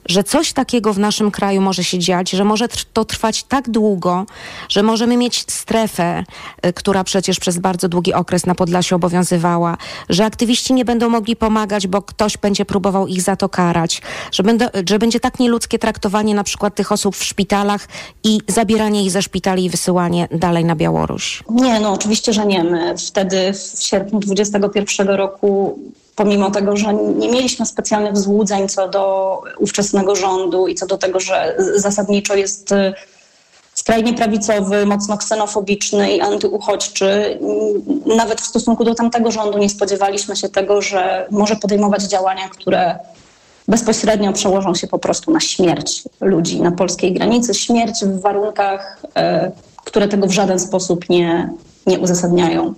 że 0.06 0.24
coś 0.24 0.52
takiego 0.52 0.92
w 0.92 0.98
naszym 0.98 1.30
kraju 1.30 1.60
może 1.60 1.84
się 1.84 1.98
dziać, 1.98 2.30
że 2.30 2.44
może 2.44 2.68
to 2.92 3.04
trwać 3.04 3.42
tak 3.42 3.70
długo, 3.70 4.26
że 4.68 4.82
możemy 4.82 5.16
mieć 5.16 5.44
strefę, 5.52 6.24
y, 6.66 6.72
która 6.72 7.04
przecież 7.04 7.40
przez 7.40 7.58
bardzo 7.58 7.88
długi 7.88 8.14
okres 8.14 8.46
na 8.46 8.54
Podlasiu 8.54 8.96
obowiązywała, 8.96 9.76
że 10.08 10.24
aktywiści 10.24 10.74
nie 10.74 10.84
będą 10.84 11.08
mogli 11.08 11.36
pomagać, 11.36 11.86
bo 11.86 12.02
ktoś 12.02 12.36
będzie 12.36 12.64
próbował 12.64 13.06
ich 13.06 13.22
za 13.22 13.36
to 13.36 13.48
karać, 13.48 14.02
że, 14.32 14.42
będę, 14.42 14.70
że 14.88 14.98
będzie 14.98 15.20
tak 15.20 15.38
nieludzkie 15.38 15.78
traktowanie 15.78 16.34
na 16.34 16.44
przykład 16.44 16.74
tych 16.74 16.92
osób 16.92 17.16
w 17.16 17.24
szpitalach 17.24 17.88
i 18.24 18.38
zabieranie 18.48 19.04
ich 19.04 19.10
ze 19.10 19.22
szpitali 19.22 19.64
i 19.64 19.70
wysyłanie 19.70 20.28
dalej 20.30 20.64
na 20.64 20.76
Białoruś. 20.76 21.42
Nie, 21.50 21.80
no 21.80 21.92
oczywiście, 21.92 22.32
że 22.32 22.46
nie. 22.46 22.64
My 22.64 22.94
wtedy 22.98 23.52
w 23.52 23.82
sierpniu 23.82 24.20
2021 24.20 25.08
roku 25.08 25.78
pomimo 26.20 26.50
tego, 26.50 26.76
że 26.76 26.94
nie 26.94 27.28
mieliśmy 27.28 27.66
specjalnych 27.66 28.18
złudzeń 28.18 28.68
co 28.68 28.88
do 28.88 29.42
ówczesnego 29.58 30.16
rządu 30.16 30.68
i 30.68 30.74
co 30.74 30.86
do 30.86 30.98
tego, 30.98 31.20
że 31.20 31.56
zasadniczo 31.76 32.34
jest 32.34 32.72
y, 32.72 32.94
skrajnie 33.74 34.14
prawicowy, 34.14 34.86
mocno 34.86 35.18
ksenofobiczny 35.18 36.12
i 36.12 36.20
antyuchodźczy. 36.20 37.38
Nawet 38.06 38.40
w 38.40 38.46
stosunku 38.46 38.84
do 38.84 38.94
tamtego 38.94 39.30
rządu 39.30 39.58
nie 39.58 39.68
spodziewaliśmy 39.68 40.36
się 40.36 40.48
tego, 40.48 40.82
że 40.82 41.26
może 41.30 41.56
podejmować 41.56 42.02
działania, 42.02 42.48
które 42.48 42.98
bezpośrednio 43.68 44.32
przełożą 44.32 44.74
się 44.74 44.86
po 44.86 44.98
prostu 44.98 45.30
na 45.30 45.40
śmierć 45.40 46.02
ludzi 46.20 46.60
na 46.60 46.72
polskiej 46.72 47.12
granicy. 47.12 47.54
Śmierć 47.54 48.04
w 48.04 48.20
warunkach, 48.20 49.02
y, 49.04 49.10
które 49.84 50.08
tego 50.08 50.26
w 50.26 50.32
żaden 50.32 50.60
sposób 50.60 51.08
nie, 51.08 51.50
nie 51.86 51.98
uzasadniają. 51.98 52.74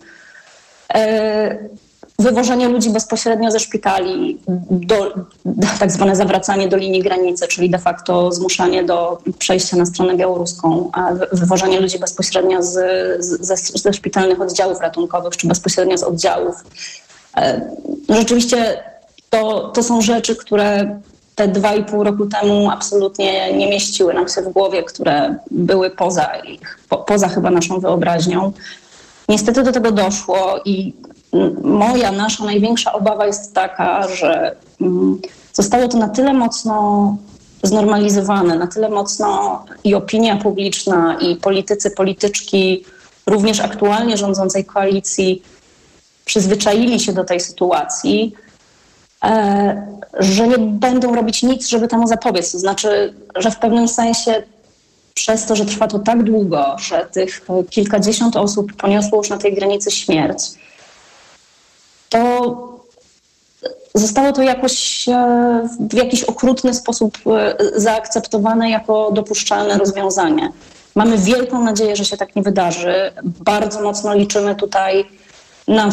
Wywożenie 2.23 2.69
ludzi 2.69 2.91
bezpośrednio 2.91 3.50
ze 3.50 3.61
szpitali, 3.61 4.38
do, 4.71 5.14
tak 5.79 5.93
zwane 5.93 6.17
zawracanie 6.17 6.69
do 6.69 6.76
linii 6.76 7.02
granicy, 7.02 7.49
czyli 7.49 7.71
de 7.71 7.79
facto 7.79 8.33
zmuszanie 8.33 8.85
do 8.85 9.19
przejścia 9.38 9.76
na 9.76 9.87
stronę 9.87 10.17
białoruską, 10.17 10.91
wywożenie 11.33 11.81
ludzi 11.81 11.99
bezpośrednio 11.99 12.62
z, 12.62 12.73
z, 13.25 13.47
ze, 13.47 13.57
ze 13.57 13.93
szpitalnych 13.93 14.41
oddziałów 14.41 14.81
ratunkowych, 14.81 15.37
czy 15.37 15.49
bezpośrednio 15.49 15.99
z 15.99 16.02
oddziałów. 16.02 16.57
E, 17.37 17.71
rzeczywiście 18.09 18.83
to, 19.31 19.69
to 19.69 19.83
są 19.83 20.00
rzeczy, 20.00 20.37
które 20.37 21.00
te 21.35 21.49
dwa 21.49 21.75
i 21.75 21.85
pół 21.85 22.05
roku 22.05 22.26
temu 22.26 22.71
absolutnie 22.71 23.52
nie 23.52 23.71
mieściły 23.71 24.14
nam 24.14 24.29
się 24.29 24.43
w 24.43 24.49
głowie, 24.49 24.83
które 24.83 25.37
były 25.50 25.91
poza, 25.91 26.37
ich, 26.37 26.79
po, 26.88 26.99
poza 26.99 27.29
chyba 27.29 27.50
naszą 27.50 27.81
wyobraźnią. 27.81 28.52
Niestety 29.29 29.62
do 29.62 29.73
tego 29.73 29.93
doszło 29.93 30.61
i 30.64 30.95
moja, 31.62 32.12
nasza 32.12 32.45
największa 32.45 32.93
obawa 32.93 33.27
jest 33.27 33.55
taka, 33.55 34.09
że 34.09 34.57
mm, 34.81 35.21
zostało 35.53 35.89
to 35.89 35.99
na 35.99 36.09
tyle 36.09 36.33
mocno 36.33 37.17
znormalizowane, 37.62 38.59
na 38.59 38.67
tyle 38.67 38.89
mocno 38.89 39.65
i 39.85 39.95
opinia 39.95 40.37
publiczna, 40.37 41.19
i 41.21 41.37
politycy, 41.37 41.91
polityczki, 41.91 42.85
również 43.27 43.61
aktualnie 43.61 44.17
rządzącej 44.17 44.65
koalicji 44.65 45.43
przyzwyczaili 46.25 47.01
się 47.01 47.12
do 47.12 47.25
tej 47.25 47.41
sytuacji, 47.41 48.35
e, 49.25 49.87
że 50.19 50.49
nie 50.49 50.59
będą 50.59 51.15
robić 51.15 51.43
nic, 51.43 51.69
żeby 51.69 51.89
temu 51.89 52.07
zapobiec. 52.07 52.53
To 52.53 52.59
znaczy, 52.59 53.15
że 53.37 53.51
w 53.51 53.59
pewnym 53.59 53.89
sensie 53.89 54.43
przez 55.15 55.47
to, 55.47 55.57
że 55.57 55.65
trwa 55.65 55.89
to 55.89 55.99
tak 55.99 56.23
długo, 56.23 56.77
że 56.79 57.07
tych 57.12 57.47
kilkadziesiąt 57.71 58.37
osób 58.37 58.73
poniosło 58.73 59.19
już 59.19 59.31
na 59.31 59.39
tej 59.39 59.55
granicy 59.55 59.91
śmierć, 59.91 60.43
to 62.12 62.73
zostało 63.95 64.33
to 64.33 64.42
jakoś 64.42 65.09
e, 65.09 65.69
w 65.90 65.95
jakiś 65.95 66.25
okrutny 66.25 66.75
sposób 66.75 67.19
e, 67.26 67.57
zaakceptowane 67.81 68.71
jako 68.71 69.11
dopuszczalne 69.12 69.78
rozwiązanie. 69.78 70.52
Mamy 70.95 71.19
wielką 71.19 71.64
nadzieję, 71.64 71.97
że 71.97 72.04
się 72.04 72.16
tak 72.16 72.37
nie 72.37 72.42
wydarzy. 72.42 73.12
Bardzo 73.25 73.83
mocno 73.83 74.14
liczymy 74.14 74.54
tutaj 74.54 75.04
na 75.69 75.90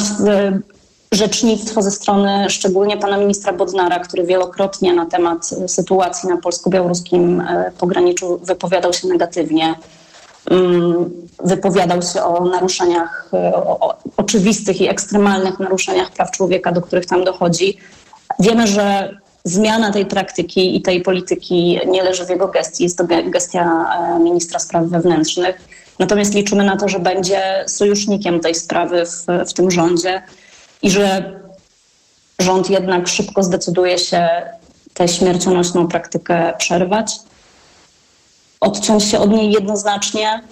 rzecznictwo 1.11 1.81
ze 1.81 1.91
strony 1.91 2.49
szczególnie 2.49 2.97
pana 2.97 3.17
ministra 3.17 3.53
Bodnara, 3.53 3.99
który 3.99 4.23
wielokrotnie 4.23 4.93
na 4.93 5.05
temat 5.05 5.49
sytuacji 5.67 6.29
na 6.29 6.37
polsko-białoruskim 6.37 7.41
e, 7.41 7.71
pograniczu 7.77 8.39
wypowiadał 8.43 8.93
się 8.93 9.07
negatywnie. 9.07 9.75
Mm, 10.49 11.09
wypowiadał 11.43 12.01
się 12.01 12.23
o 12.23 12.45
naruszeniach, 12.45 13.29
e, 13.33 13.55
o, 13.55 13.97
oczywistych 14.17 14.81
i 14.81 14.89
ekstremalnych 14.89 15.59
naruszeniach 15.59 16.11
praw 16.11 16.31
człowieka, 16.31 16.71
do 16.71 16.81
których 16.81 17.05
tam 17.05 17.23
dochodzi. 17.23 17.77
Wiemy, 18.39 18.67
że 18.67 19.15
zmiana 19.43 19.91
tej 19.91 20.05
praktyki 20.05 20.75
i 20.75 20.81
tej 20.81 21.01
polityki 21.01 21.79
nie 21.87 22.03
leży 22.03 22.25
w 22.25 22.29
jego 22.29 22.47
gestii, 22.47 22.83
jest 22.83 22.97
to 22.97 23.03
gestia 23.25 23.85
e, 24.15 24.19
ministra 24.19 24.59
spraw 24.59 24.85
wewnętrznych. 24.85 25.61
Natomiast 25.99 26.33
liczymy 26.33 26.63
na 26.63 26.77
to, 26.77 26.87
że 26.87 26.99
będzie 26.99 27.63
sojusznikiem 27.67 28.39
tej 28.39 28.55
sprawy 28.55 29.05
w, 29.05 29.49
w 29.49 29.53
tym 29.53 29.71
rządzie 29.71 30.21
i 30.81 30.91
że 30.91 31.33
rząd 32.39 32.69
jednak 32.69 33.07
szybko 33.07 33.43
zdecyduje 33.43 33.97
się 33.97 34.27
tę 34.93 35.07
śmiercionośną 35.07 35.87
praktykę 35.87 36.53
przerwać 36.57 37.19
odciąć 38.59 39.03
się 39.03 39.19
od 39.19 39.31
niej 39.31 39.51
jednoznacznie 39.51 40.43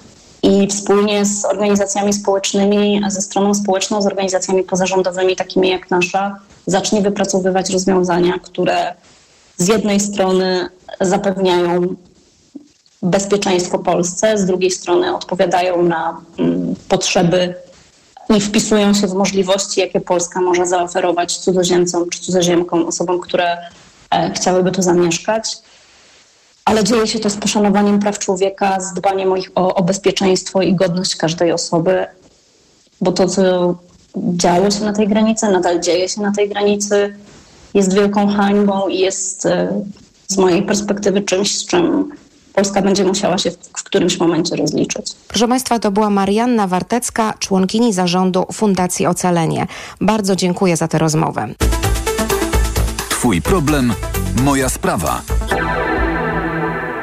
i 0.44 0.68
wspólnie 0.68 1.26
z 1.26 1.46
organizacjami 1.46 2.14
społecznymi, 2.14 3.02
ze 3.08 3.22
stroną 3.22 3.54
społeczną, 3.54 4.02
z 4.02 4.08
organizacjami 4.08 4.64
pozarządowymi, 4.64 5.36
takimi 5.36 5.70
jak 5.70 5.92
nasza, 5.92 6.40
zacznie 6.66 7.02
wypracowywać 7.02 7.70
rozwiązania, 7.70 8.34
które 8.40 8.94
z 9.58 9.68
jednej 9.68 10.00
strony 10.00 10.70
zapewniają 11.02 11.96
bezpieczeństwo 13.02 13.80
Polsce, 13.80 14.38
z 14.38 14.46
drugiej 14.46 14.72
strony 14.72 15.16
odpowiadają 15.16 15.82
na 15.84 16.22
mm, 16.40 16.76
potrzeby 16.90 17.56
i 18.38 18.42
wpisują 18.42 18.94
się 18.94 19.08
w 19.08 19.14
możliwości, 19.14 19.80
jakie 19.80 20.02
Polska 20.02 20.42
może 20.42 20.66
zaoferować 20.66 21.38
cudzoziemcom 21.38 22.10
czy 22.10 22.20
cudzoziemkom, 22.20 22.86
osobom, 22.86 23.20
które 23.20 23.58
e, 24.12 24.32
chciałyby 24.32 24.72
tu 24.72 24.82
zamieszkać 24.82 25.58
ale 26.68 26.84
dzieje 26.84 27.08
się 27.08 27.20
to 27.20 27.30
z 27.30 27.38
poszanowaniem 27.38 28.00
praw 28.00 28.20
człowieka, 28.20 28.80
z 28.80 28.94
dbaniem 28.94 29.32
o, 29.32 29.36
ich, 29.36 29.52
o, 29.56 29.76
o 29.76 29.84
bezpieczeństwo 29.84 30.62
i 30.62 30.76
godność 30.76 31.16
każdej 31.16 31.52
osoby, 31.52 32.06
bo 33.02 33.12
to, 33.12 33.28
co 33.28 33.76
działo 34.16 34.72
się 34.72 34.84
na 34.84 34.94
tej 34.94 35.08
granicy, 35.08 35.52
nadal 35.52 35.80
dzieje 35.80 36.10
się 36.10 36.22
na 36.22 36.32
tej 36.32 36.50
granicy, 36.50 37.16
jest 37.74 37.96
wielką 37.96 38.28
hańbą 38.28 38.88
i 38.88 39.00
jest 39.00 39.46
e, 39.46 39.82
z 40.28 40.38
mojej 40.38 40.64
perspektywy 40.64 41.22
czymś, 41.22 41.58
z 41.58 41.66
czym 41.66 42.12
Polska 42.54 42.82
będzie 42.82 43.04
musiała 43.04 43.38
się 43.38 43.52
w 43.52 43.84
którymś 43.84 44.20
momencie 44.20 44.56
rozliczyć. 44.56 45.12
Proszę 45.28 45.48
Państwa, 45.48 45.80
to 45.80 45.92
była 45.92 46.10
Marianna 46.10 46.68
Wartecka, 46.68 47.34
członkini 47.40 47.94
zarządu 47.94 48.46
Fundacji 48.54 49.06
Ocalenie. 49.08 49.68
Bardzo 50.02 50.36
dziękuję 50.36 50.78
za 50.78 50.88
tę 50.88 50.98
rozmowę. 50.98 51.48
Twój 53.10 53.42
problem, 53.42 53.94
moja 54.44 54.70
sprawa 54.70 55.22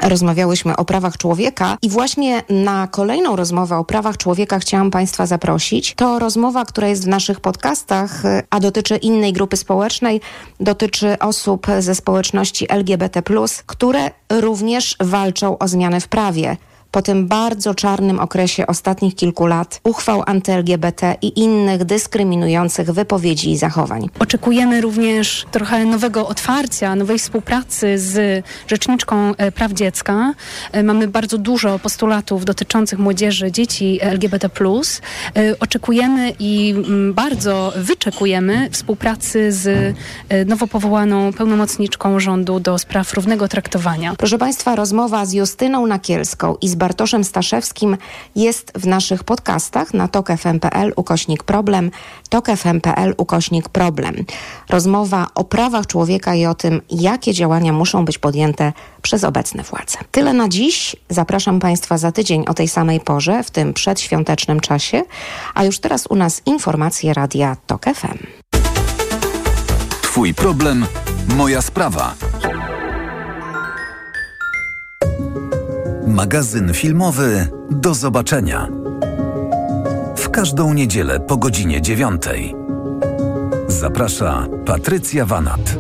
rozmawiałyśmy 0.09 0.77
o 0.77 0.85
prawach 0.85 1.17
człowieka 1.17 1.77
i 1.83 1.89
właśnie 1.89 2.43
na 2.51 2.89
kolejną 2.89 3.37
rozmowę 3.37 3.77
o 3.77 3.85
prawach 3.85 4.17
człowieka 4.17 4.59
chciałam 4.59 4.91
Państwa 4.91 5.27
zaprosić. 5.27 5.95
To 5.95 6.19
rozmowa, 6.19 6.65
która 6.65 6.89
jest 6.89 7.05
w 7.05 7.09
naszych 7.09 7.41
podcastach, 7.41 8.23
a 8.51 8.61
dotyczy 8.61 8.97
innej 8.97 9.33
grupy 9.33 9.57
społecznej, 9.57 10.21
dotyczy 10.61 11.19
osób 11.19 11.67
ze 11.79 11.95
społeczności 11.95 12.73
LGBT, 12.73 13.23
które 13.67 14.11
również 14.31 14.97
walczą 15.01 15.59
o 15.59 15.69
zmiany 15.69 16.01
w 16.01 16.09
prawie 16.09 16.57
po 16.95 17.03
tym 17.03 17.29
bardzo 17.29 17.75
czarnym 17.75 18.21
okresie 18.21 18.67
ostatnich 18.67 19.15
kilku 19.15 19.47
lat 19.47 19.81
uchwał 19.85 20.23
anty-LGBT 20.27 21.17
i 21.23 21.41
innych 21.41 21.85
dyskryminujących 21.85 22.91
wypowiedzi 22.91 23.51
i 23.51 23.57
zachowań. 23.57 24.09
Oczekujemy 24.19 24.81
również 24.81 25.47
trochę 25.51 25.85
nowego 25.85 26.29
otwarcia, 26.29 26.97
nowej 26.97 27.19
współpracy 27.19 27.99
z 27.99 28.45
Rzeczniczką 28.67 29.35
e, 29.37 29.53
Praw 29.53 29.73
Dziecka. 29.73 30.35
E, 30.73 30.83
mamy 30.83 31.09
bardzo 31.09 31.39
dużo 31.39 31.79
postulatów 31.79 32.45
dotyczących 32.45 32.99
młodzieży, 32.99 33.53
dzieci 33.53 33.99
LGBT+. 34.01 34.49
E, 34.49 35.59
oczekujemy 35.61 36.33
i 36.39 36.75
mm, 36.77 37.15
bardzo 37.15 37.73
wyczekujemy 37.77 38.69
współpracy 38.71 39.53
z 39.53 39.97
nowo 40.47 40.67
powołaną 40.67 41.33
pełnomocniczką 41.33 42.21
rządu 42.21 42.61
do 42.61 42.79
spraw 42.79 43.15
równego 43.15 43.49
traktowania. 43.49 44.15
Proszę 44.19 44.39
Państwa, 44.39 44.77
rozmowa 44.77 45.27
z 45.27 45.33
Justyną 45.33 45.87
Nakielską 45.87 46.57
i 46.61 46.69
z 46.69 46.84
Bartoszem 46.85 47.25
Staszewskim 47.25 47.97
jest 48.37 48.73
w 48.75 48.87
naszych 48.87 49.25
podcastach 49.25 49.95
na 49.95 50.09
tokfm.pl 50.09 50.93
ukośnik 50.97 51.43
problem, 51.43 51.91
tokfm.pl 52.29 53.15
ukośnik 53.17 53.69
problem. 53.69 54.25
Rozmowa 54.69 55.27
o 55.35 55.45
prawach 55.45 55.87
człowieka 55.87 56.35
i 56.35 56.47
o 56.47 56.55
tym, 56.55 56.81
jakie 56.91 57.33
działania 57.33 57.73
muszą 57.73 58.05
być 58.05 58.19
podjęte 58.19 58.73
przez 59.03 59.25
obecne 59.25 59.63
władze. 59.63 59.99
Tyle 60.11 60.33
na 60.33 60.49
dziś. 60.49 60.97
Zapraszam 61.09 61.61
Państwa 61.61 61.99
za 61.99 62.13
tydzień 62.13 62.45
o 62.49 62.55
tej 62.55 62.69
samej 62.69 63.01
porze, 63.01 63.43
w 63.43 63.51
tym 63.51 63.75
przedświątecznym 63.75 64.61
czasie, 64.61 65.03
a 65.55 65.65
już 65.65 65.79
teraz 65.79 66.07
u 66.07 66.15
nas 66.15 66.43
informacje 66.47 67.15
Radia 67.15 67.57
TOK 67.67 67.85
FM. 67.85 68.19
Twój 70.03 70.35
problem, 70.35 70.87
moja 71.37 71.63
sprawa. 71.63 72.15
Magazyn 76.15 76.75
filmowy 76.75 77.49
Do 77.71 77.95
zobaczenia. 77.95 78.69
W 80.17 80.31
każdą 80.31 80.75
niedzielę 80.75 81.21
po 81.21 81.37
godzinie 81.37 81.83
dziewiątej. 81.83 82.55
Zaprasza 83.69 84.47
Patrycja 84.67 85.27
Wanat. 85.27 85.77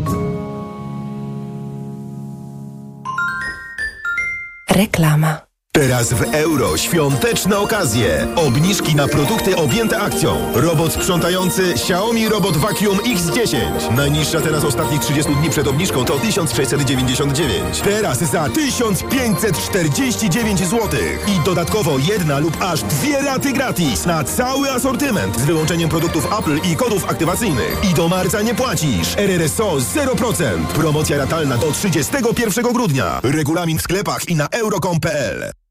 Reklama. 4.70 5.53
Teraz 5.74 6.12
w 6.12 6.34
euro 6.34 6.76
świąteczne 6.76 7.58
okazje. 7.58 8.26
Obniżki 8.36 8.94
na 8.94 9.08
produkty 9.08 9.56
objęte 9.56 10.00
akcją. 10.00 10.52
Robot 10.54 10.92
sprzątający 10.92 11.72
Xiaomi 11.72 12.28
Robot 12.28 12.56
Vacuum 12.56 12.98
X10. 12.98 13.94
Najniższa 13.96 14.40
teraz 14.40 14.64
ostatnich 14.64 15.00
30 15.00 15.34
dni 15.34 15.50
przed 15.50 15.66
obniżką 15.66 16.04
to 16.04 16.18
1699. 16.18 17.80
Teraz 17.80 18.18
za 18.18 18.48
1549 18.48 20.60
zł. 20.60 20.88
I 21.26 21.40
dodatkowo 21.44 21.98
jedna 21.98 22.38
lub 22.38 22.56
aż 22.60 22.82
dwie 22.82 23.22
raty 23.22 23.52
gratis 23.52 24.06
na 24.06 24.24
cały 24.24 24.70
asortyment 24.70 25.40
z 25.40 25.44
wyłączeniem 25.44 25.88
produktów 25.88 26.28
Apple 26.38 26.58
i 26.70 26.76
kodów 26.76 27.10
aktywacyjnych. 27.10 27.78
I 27.90 27.94
do 27.94 28.08
marca 28.08 28.42
nie 28.42 28.54
płacisz. 28.54 29.16
RRSO 29.16 29.76
0%. 29.76 30.66
Promocja 30.66 31.18
ratalna 31.18 31.58
do 31.58 31.72
31 31.72 32.72
grudnia. 32.72 33.20
Regulamin 33.22 33.78
w 33.78 33.82
sklepach 33.82 34.28
i 34.28 34.36
na 34.36 34.48
euro.com.pl. 34.48 35.63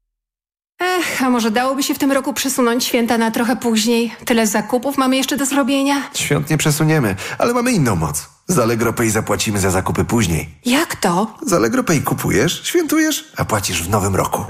Ech, 0.80 1.22
a 1.22 1.30
może 1.30 1.50
dałoby 1.50 1.82
się 1.82 1.94
w 1.94 1.98
tym 1.98 2.12
roku 2.12 2.32
przesunąć 2.32 2.84
święta 2.84 3.18
na 3.18 3.30
trochę 3.30 3.56
później? 3.56 4.12
Tyle 4.24 4.46
zakupów 4.46 4.98
mamy 4.98 5.16
jeszcze 5.16 5.36
do 5.36 5.46
zrobienia. 5.46 6.02
Świąt 6.14 6.50
nie 6.50 6.56
przesuniemy, 6.58 7.16
ale 7.38 7.54
mamy 7.54 7.72
inną 7.72 7.96
moc. 7.96 8.28
Z 8.48 8.58
Allegro 8.58 8.92
Pay 8.92 9.10
zapłacimy 9.10 9.60
za 9.60 9.70
zakupy 9.70 10.04
później. 10.04 10.48
Jak 10.64 10.96
to? 10.96 11.34
Z 11.46 11.52
Allegro 11.52 11.84
Pay 11.84 12.00
kupujesz, 12.00 12.62
świętujesz, 12.64 13.32
a 13.36 13.44
płacisz 13.44 13.82
w 13.82 13.88
nowym 13.90 14.16
roku. 14.16 14.44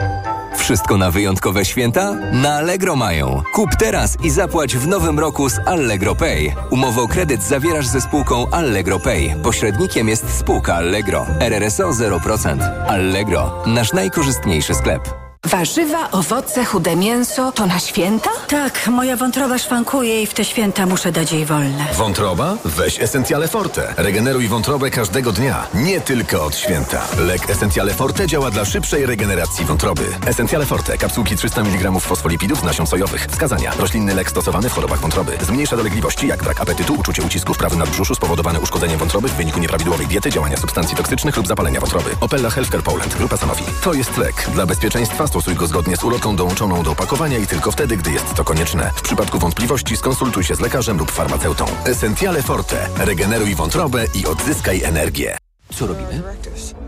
Wszystko 0.56 0.96
na 0.96 1.10
wyjątkowe 1.10 1.64
święta? 1.64 2.12
Na 2.32 2.54
Allegro 2.54 2.96
mają. 2.96 3.42
Kup 3.54 3.70
teraz 3.78 4.16
i 4.22 4.30
zapłać 4.30 4.76
w 4.76 4.86
nowym 4.86 5.18
roku 5.18 5.48
z 5.48 5.58
Allegro 5.66 6.14
Pay. 6.14 6.52
Umowę 6.70 7.02
o 7.02 7.08
kredyt 7.08 7.42
zawierasz 7.42 7.86
ze 7.86 8.00
spółką 8.00 8.50
Allegro 8.50 9.00
Pay. 9.00 9.36
Pośrednikiem 9.42 10.08
jest 10.08 10.38
spółka 10.38 10.74
Allegro. 10.74 11.26
RRSO 11.40 11.90
0%. 11.90 12.86
Allegro. 12.88 13.62
Nasz 13.66 13.92
najkorzystniejszy 13.92 14.74
sklep. 14.74 15.23
Warzywa, 15.44 16.10
owoce, 16.10 16.64
chude 16.64 16.96
mięso 16.96 17.52
to 17.52 17.66
na 17.66 17.78
święta? 17.78 18.30
Tak, 18.48 18.86
moja 18.88 19.16
wątroba 19.16 19.58
szwankuje 19.58 20.22
i 20.22 20.26
w 20.26 20.34
te 20.34 20.44
święta 20.44 20.86
muszę 20.86 21.12
dać 21.12 21.32
jej 21.32 21.44
wolne. 21.44 21.86
Wątroba? 21.96 22.56
Weź 22.64 23.00
Essentiale 23.00 23.48
Forte. 23.48 23.94
Regeneruj 23.96 24.48
wątrobę 24.48 24.90
każdego 24.90 25.32
dnia, 25.32 25.66
nie 25.74 26.00
tylko 26.00 26.44
od 26.44 26.56
święta. 26.56 27.02
Lek 27.18 27.50
Essentiale 27.50 27.94
Forte 27.94 28.26
działa 28.26 28.50
dla 28.50 28.64
szybszej 28.64 29.06
regeneracji 29.06 29.64
wątroby. 29.64 30.02
Essentiale 30.26 30.66
Forte. 30.66 30.98
Kapsułki 30.98 31.36
300 31.36 31.60
mg 31.60 32.00
fosfolipidów 32.00 32.60
z 32.60 32.62
nasion 32.62 32.86
sojowych. 32.86 33.26
Wskazania. 33.26 33.72
Roślinny 33.78 34.14
lek 34.14 34.30
stosowany 34.30 34.68
w 34.68 34.72
chorobach 34.72 35.00
wątroby. 35.00 35.38
Zmniejsza 35.46 35.76
dolegliwości 35.76 36.26
jak 36.26 36.42
brak 36.42 36.60
apetytu, 36.60 36.94
uczucie 36.94 37.22
ucisku 37.22 37.54
w 37.54 37.58
prawym 37.58 37.78
nadbrzuszu 37.78 38.14
spowodowane 38.14 38.60
uszkodzeniem 38.60 38.98
wątroby 38.98 39.28
w 39.28 39.32
wyniku 39.34 39.60
nieprawidłowej 39.60 40.06
diety, 40.06 40.30
działania 40.30 40.56
substancji 40.56 40.96
toksycznych 40.96 41.36
lub 41.36 41.46
zapalenia 41.46 41.80
wątroby. 41.80 42.10
Opella 42.20 42.50
Healthcare 42.50 42.82
Poland. 42.82 43.14
Grupa 43.16 43.36
Sanofi. 43.36 43.64
To 43.82 43.94
jest 43.94 44.16
lek. 44.16 44.46
Dla 44.54 44.66
bezpieczeństwa 44.66 45.26
Stosuj 45.34 45.43
go 45.52 45.66
zgodnie 45.66 45.96
z 45.96 46.04
ulotką 46.04 46.36
dołączoną 46.36 46.82
do 46.82 46.90
opakowania 46.90 47.38
i 47.38 47.46
tylko 47.46 47.70
wtedy, 47.70 47.96
gdy 47.96 48.10
jest 48.10 48.34
to 48.34 48.44
konieczne. 48.44 48.90
W 48.96 49.02
przypadku 49.02 49.38
wątpliwości 49.38 49.96
skonsultuj 49.96 50.44
się 50.44 50.54
z 50.54 50.60
lekarzem 50.60 50.98
lub 50.98 51.10
farmaceutą. 51.10 51.64
Essentiale 51.84 52.42
Forte. 52.42 52.88
Regeneruj 52.96 53.54
wątrobę 53.54 54.04
i 54.14 54.26
odzyskaj 54.26 54.82
energię. 54.82 55.36
Co 55.74 55.86
robimy? 55.86 56.22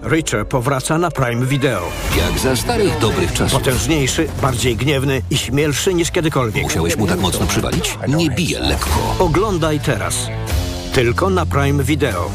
Richard 0.03 0.49
powraca 0.49 0.99
na 0.99 1.11
Prime 1.11 1.47
Video. 1.47 1.83
Jak 2.17 2.39
za 2.39 2.57
starych 2.57 2.99
dobrych 2.99 3.33
czasów. 3.33 3.59
Potężniejszy, 3.59 4.29
bardziej 4.43 4.77
gniewny 4.77 5.23
i 5.31 5.37
śmielszy 5.37 5.95
niż 5.95 6.11
kiedykolwiek. 6.11 6.63
Musiałeś 6.65 6.97
mu 6.97 7.07
tak 7.07 7.21
mocno 7.21 7.47
przywalić? 7.47 7.99
Nie 8.09 8.31
bije 8.31 8.61
lekko. 8.61 9.17
Oglądaj 9.19 9.81
teraz. 9.81 10.17
Tylko 10.93 11.31
na 11.31 11.47
Prime 11.47 11.85
Video. 11.85 12.31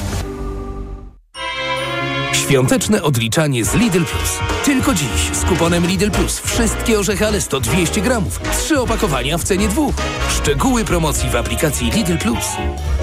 Świąteczne 2.42 3.04
odliczanie 3.04 3.66
z 3.66 3.74
Lidl 3.74 4.04
Plus. 4.06 4.40
Tylko 4.66 4.94
dziś 4.94 5.38
z 5.42 5.46
kuponem 5.46 5.88
Lidl 5.88 6.12
Plus 6.12 6.40
wszystkie 6.40 7.00
orzechy 7.00 7.28
Alesto 7.28 7.60
200 7.60 8.02
gramów. 8.02 8.40
Trzy 8.60 8.82
opakowania 8.82 9.38
w 9.38 9.44
cenie 9.44 9.68
dwóch. 9.68 9.96
Szczegóły 10.38 10.86
promocji 10.86 11.30
w 11.30 11.36
aplikacji 11.36 11.92
Lidl 11.92 12.18
Plus. 12.18 12.46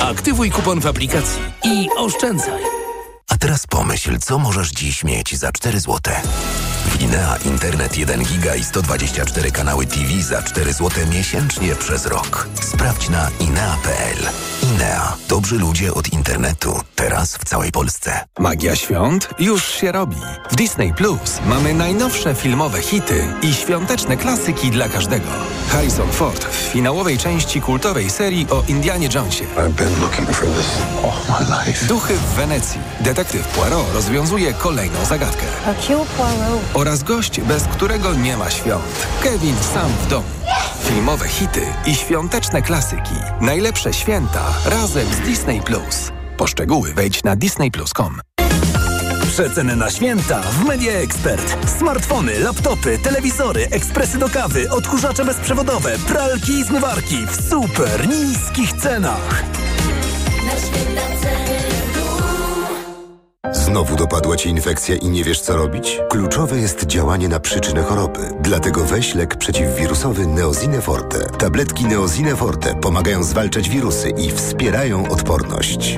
Aktywuj 0.00 0.50
kupon 0.50 0.80
w 0.80 0.86
aplikacji 0.86 1.40
i 1.64 1.88
oszczędzaj. 1.96 2.62
A 3.28 3.36
teraz 3.36 3.66
pomyśl, 3.66 4.18
co 4.18 4.38
możesz 4.38 4.70
dziś 4.70 5.04
mieć 5.04 5.36
za 5.36 5.52
4 5.52 5.80
złote. 5.80 6.20
W 6.88 7.46
Internet 7.46 7.96
1 7.96 8.22
giga 8.22 8.54
i 8.54 8.64
124 8.64 9.50
kanały 9.50 9.86
TV 9.86 10.22
za 10.22 10.42
4 10.42 10.72
zł 10.72 10.90
miesięcznie 11.10 11.74
przez 11.74 12.06
rok. 12.06 12.48
Sprawdź 12.60 13.08
na 13.08 13.30
inea.pl. 13.40 14.18
Inea. 14.74 15.16
Dobrzy 15.28 15.58
ludzie 15.58 15.94
od 15.94 16.12
internetu. 16.12 16.80
Teraz 16.94 17.36
w 17.36 17.44
całej 17.44 17.72
Polsce. 17.72 18.24
Magia 18.38 18.76
świąt 18.76 19.28
już 19.38 19.68
się 19.68 19.92
robi. 19.92 20.16
W 20.50 20.56
Disney 20.56 20.94
Plus 20.94 21.40
mamy 21.46 21.74
najnowsze 21.74 22.34
filmowe 22.34 22.82
hity 22.82 23.26
i 23.42 23.54
świąteczne 23.54 24.16
klasyki 24.16 24.70
dla 24.70 24.88
każdego. 24.88 25.26
Harrison 25.68 26.12
Ford 26.12 26.44
w 26.44 26.54
finałowej 26.56 27.18
części 27.18 27.60
kultowej 27.60 28.10
serii 28.10 28.46
o 28.50 28.62
Indianie 28.68 29.08
Jonesie. 29.14 29.44
Duchy 31.88 32.14
w 32.14 32.34
Wenecji. 32.34 32.80
Detektyw 33.00 33.48
Poirot 33.48 33.86
rozwiązuje 33.94 34.52
kolejną 34.54 35.04
zagadkę. 35.04 35.46
Oraz 36.74 37.02
gość, 37.02 37.40
bez 37.40 37.62
którego 37.64 38.14
nie 38.14 38.36
ma 38.36 38.50
świąt. 38.50 39.06
Kevin 39.22 39.56
sam 39.74 39.90
w 40.04 40.06
domu. 40.06 40.28
Filmowe 40.88 41.28
hity 41.28 41.60
i 41.86 41.94
świąteczne 41.94 42.62
klasyki. 42.62 43.14
Najlepsze 43.40 43.92
święta 43.92 44.54
razem 44.64 45.06
z 45.12 45.20
Disney 45.20 45.62
Plus. 45.62 46.12
Poszczegóły 46.36 46.94
wejdź 46.94 47.24
na 47.24 47.36
disneyplus.com. 47.36 48.20
Przeceny 49.30 49.76
na 49.76 49.90
święta 49.90 50.40
w 50.40 50.64
Media 50.64 50.92
Expert. 50.92 51.70
Smartfony, 51.78 52.38
laptopy, 52.38 52.98
telewizory, 52.98 53.66
ekspresy 53.70 54.18
do 54.18 54.28
kawy, 54.28 54.70
odkurzacze 54.70 55.24
bezprzewodowe, 55.24 55.98
pralki 55.98 56.52
i 56.52 56.64
zmywarki 56.64 57.26
w 57.26 57.48
super 57.50 58.08
niskich 58.08 58.72
cenach. 58.72 59.44
Na 60.46 60.52
święta 60.52 61.07
Znowu 63.68 63.96
dopadła 63.96 64.36
Cię 64.36 64.50
infekcja 64.50 64.96
i 64.96 65.08
nie 65.08 65.24
wiesz 65.24 65.40
co 65.40 65.56
robić? 65.56 65.98
Kluczowe 66.10 66.58
jest 66.58 66.86
działanie 66.86 67.28
na 67.28 67.40
przyczynę 67.40 67.82
choroby. 67.82 68.20
Dlatego 68.40 68.84
weź 68.84 69.14
lek 69.14 69.36
przeciwwirusowy 69.36 70.26
Neozine 70.26 70.80
Forte. 70.80 71.18
Tabletki 71.38 71.84
Neozine 71.84 72.36
Forte 72.36 72.74
pomagają 72.74 73.22
zwalczać 73.22 73.68
wirusy 73.68 74.10
i 74.10 74.30
wspierają 74.30 75.08
odporność. 75.08 75.78